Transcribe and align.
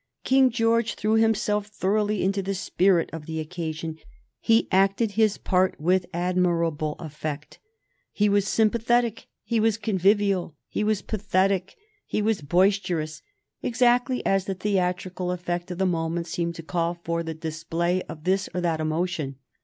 King 0.23 0.49
George 0.49 0.95
threw 0.95 1.13
himself 1.13 1.67
thoroughly 1.67 2.23
into 2.23 2.41
the 2.41 2.55
spirit 2.55 3.11
of 3.13 3.27
the 3.27 3.39
occasion. 3.39 3.99
He 4.39 4.67
acted 4.71 5.11
his 5.11 5.37
part 5.37 5.79
with 5.79 6.07
admirable 6.11 6.95
effect. 6.97 7.59
He 8.11 8.27
was 8.27 8.47
sympathetic, 8.47 9.27
he 9.43 9.59
was 9.59 9.77
convivial, 9.77 10.55
he 10.67 10.83
was 10.83 11.03
pathetic, 11.03 11.75
he 12.07 12.19
was 12.23 12.41
boisterous, 12.41 13.21
exactly 13.61 14.25
as 14.25 14.45
the 14.45 14.55
theatrical 14.55 15.29
effect 15.31 15.69
of 15.69 15.77
the 15.77 15.85
moment 15.85 16.25
seemed 16.25 16.55
to 16.55 16.63
call 16.63 16.95
for 17.03 17.21
the 17.21 17.35
display 17.35 18.01
of 18.09 18.23
this 18.23 18.49
or 18.55 18.61
that 18.61 18.79
emotion. 18.79 19.35